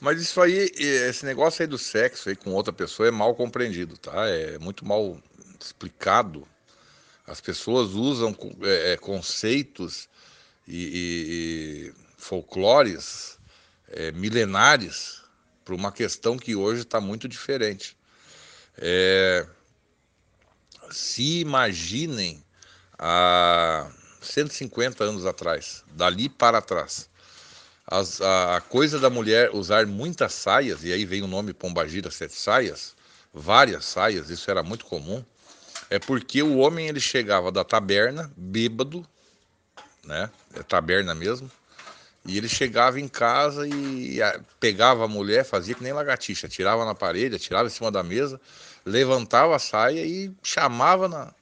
[0.00, 3.98] Mas isso aí, esse negócio aí do sexo aí com outra pessoa é mal compreendido,
[3.98, 4.28] tá?
[4.28, 5.20] É muito mal
[5.60, 6.46] explicado.
[7.26, 10.08] As pessoas usam é, é conceitos
[10.66, 13.38] e, e folclores
[13.88, 15.22] é, milenares
[15.64, 17.96] para uma questão que hoje está muito diferente.
[18.76, 19.46] É,
[20.90, 22.42] se imaginem
[22.98, 23.90] há
[24.20, 27.10] 150 anos atrás, dali para trás,
[27.90, 32.34] as, a, coisa da mulher usar muitas saias, e aí vem o nome Pombagira Sete
[32.34, 32.94] Saias,
[33.32, 35.24] várias saias, isso era muito comum,
[35.88, 39.06] é porque o homem ele chegava da taberna, bêbado,
[40.04, 40.30] né?
[40.54, 41.50] É taberna mesmo,
[42.26, 44.18] e ele chegava em casa e
[44.60, 48.38] pegava a mulher, fazia que nem lagartixa, tirava na parede, tirava em cima da mesa,
[48.84, 51.32] levantava a saia e chamava na.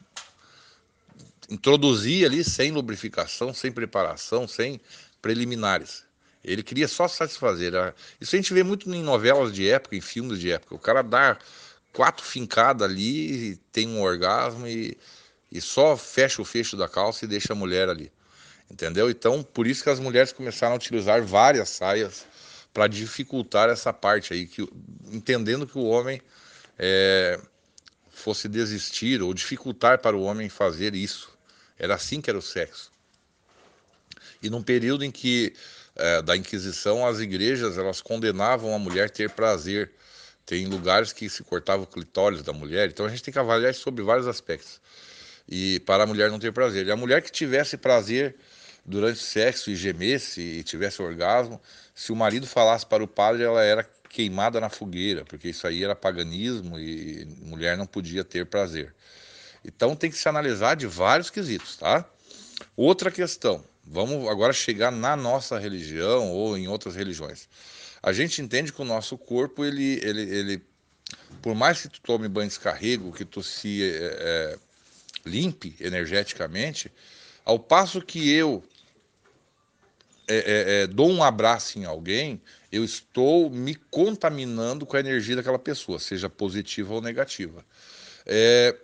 [1.50, 4.80] introduzia ali sem lubrificação, sem preparação, sem
[5.20, 6.06] preliminares.
[6.46, 7.72] Ele queria só satisfazer.
[8.20, 10.76] Isso a gente vê muito em novelas de época, em filmes de época.
[10.76, 11.36] O cara dá
[11.92, 14.96] quatro fincadas ali, tem um orgasmo e,
[15.50, 18.12] e só fecha o fecho da calça e deixa a mulher ali.
[18.70, 19.10] Entendeu?
[19.10, 22.24] Então, por isso que as mulheres começaram a utilizar várias saias
[22.72, 24.68] para dificultar essa parte aí, que,
[25.10, 26.22] entendendo que o homem
[26.78, 27.40] é,
[28.10, 31.36] fosse desistir ou dificultar para o homem fazer isso.
[31.76, 32.92] Era assim que era o sexo.
[34.42, 35.54] E num período em que
[35.96, 39.90] é, da Inquisição as igrejas elas condenavam a mulher ter prazer.
[40.44, 42.88] Tem lugares que se cortava o clitóris da mulher.
[42.88, 44.80] Então a gente tem que avaliar sobre vários aspectos.
[45.48, 46.86] E para a mulher não ter prazer.
[46.86, 48.36] E a mulher que tivesse prazer
[48.84, 51.60] durante o sexo e gemesse e tivesse orgasmo,
[51.94, 55.82] se o marido falasse para o padre, ela era queimada na fogueira, porque isso aí
[55.82, 58.94] era paganismo e mulher não podia ter prazer.
[59.64, 62.08] Então tem que se analisar de vários quesitos, tá?
[62.76, 67.48] Outra questão, vamos agora chegar na nossa religião ou em outras religiões.
[68.02, 70.62] A gente entende que o nosso corpo, ele, ele, ele
[71.40, 74.58] por mais que tu tome banho de descarrego, que tu se é, é,
[75.24, 76.90] limpe energeticamente,
[77.44, 78.62] ao passo que eu
[80.28, 82.40] é, é, é, dou um abraço em alguém,
[82.72, 87.64] eu estou me contaminando com a energia daquela pessoa, seja positiva ou negativa.
[88.26, 88.76] É,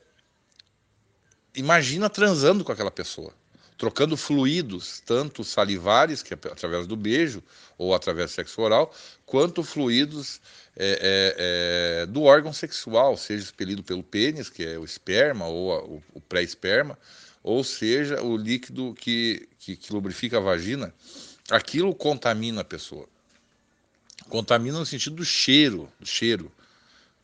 [1.54, 3.34] imagina transando com aquela pessoa,
[3.82, 7.42] trocando fluidos, tanto salivares, que é através do beijo
[7.76, 8.94] ou através do sexo oral,
[9.26, 10.40] quanto fluidos
[10.76, 15.82] é, é, do órgão sexual, seja expelido pelo pênis, que é o esperma ou a,
[15.82, 16.96] o, o pré-esperma,
[17.42, 20.94] ou seja, o líquido que, que, que lubrifica a vagina
[21.50, 23.08] aquilo contamina a pessoa.
[24.28, 26.52] Contamina no sentido do cheiro, do cheiro.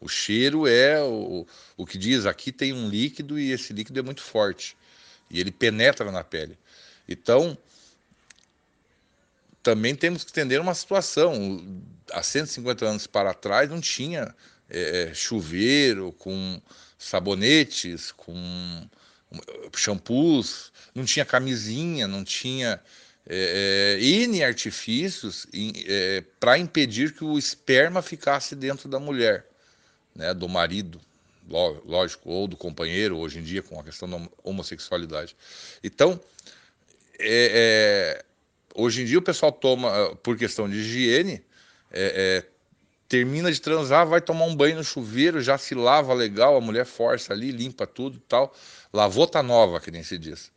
[0.00, 4.02] O cheiro é o, o que diz aqui tem um líquido e esse líquido é
[4.02, 4.76] muito forte
[5.30, 6.58] e ele penetra na pele.
[7.08, 7.56] Então,
[9.62, 11.62] também temos que entender uma situação.
[12.12, 14.34] Há 150 anos para trás não tinha
[14.68, 16.60] é, chuveiro com
[16.98, 18.88] sabonetes, com
[19.76, 22.80] shampoos, não tinha camisinha, não tinha
[23.26, 25.46] é, é, N artifícios
[25.86, 29.46] é, para impedir que o esperma ficasse dentro da mulher,
[30.14, 30.98] né, do marido,
[31.48, 35.36] lógico, ou do companheiro, hoje em dia, com a questão da homossexualidade.
[35.82, 36.20] Então,
[37.18, 38.24] é, é,
[38.74, 41.42] hoje em dia o pessoal toma, por questão de higiene,
[41.90, 42.44] é,
[43.08, 46.84] termina de transar, vai tomar um banho no chuveiro, já se lava legal, a mulher
[46.84, 48.54] força ali, limpa tudo tal.
[48.92, 50.50] Lavou tá nova, que nem se diz.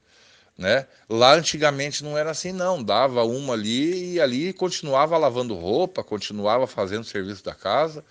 [0.58, 0.86] Né?
[1.10, 2.84] Lá antigamente não era assim, não.
[2.84, 8.04] Dava uma ali e ali continuava lavando roupa, continuava fazendo serviço da casa.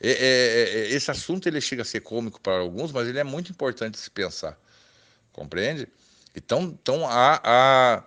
[0.00, 3.24] É, é, é, esse assunto ele chega a ser cômico para alguns, mas ele é
[3.24, 4.58] muito importante se pensar.
[5.32, 5.88] Compreende?
[6.34, 8.04] Então, então há, há...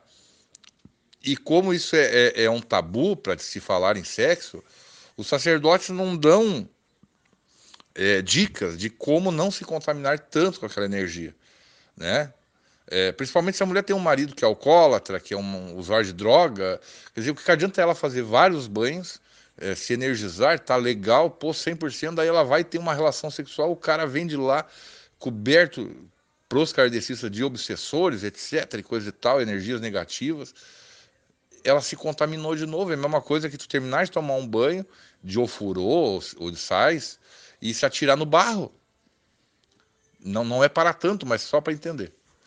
[1.23, 4.63] E como isso é, é, é um tabu para se falar em sexo,
[5.17, 6.67] os sacerdotes não dão
[7.95, 11.35] é, dicas de como não se contaminar tanto com aquela energia.
[11.97, 12.33] Né?
[12.87, 16.05] É, principalmente se a mulher tem um marido que é alcoólatra, que é um usuário
[16.05, 16.79] de droga,
[17.13, 19.19] quer dizer, o que adianta ela fazer vários banhos,
[19.59, 23.75] é, se energizar, tá legal, pô, 100%, daí ela vai ter uma relação sexual, o
[23.75, 24.65] cara vem de lá
[25.17, 26.09] coberto
[26.47, 30.53] pros kardecistas de obsessores, etc, e coisa e tal, energias negativas,
[31.63, 34.47] ela se contaminou de novo, é a mesma coisa que tu terminar de tomar um
[34.47, 34.85] banho
[35.23, 37.19] de ofurô ou de sais
[37.61, 38.73] e se atirar no barro.
[40.19, 42.13] Não, não é para tanto, mas só para entender.